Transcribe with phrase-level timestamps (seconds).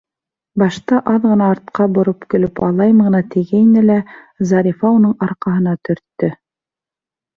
[0.61, 3.99] Башты аҙ ғына артҡа бороп көлөп алайым ғына тигәйне лә,
[4.53, 6.33] Зарифа уның арҡаһына төрттө: